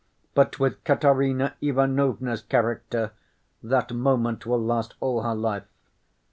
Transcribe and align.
But 0.33 0.59
with 0.59 0.83
Katerina 0.83 1.53
Ivanovna's 1.61 2.41
character, 2.41 3.11
that 3.61 3.91
moment 3.93 4.47
will 4.47 4.57
last 4.59 4.95
all 4.99 5.21
her 5.21 5.35
life. 5.35 5.67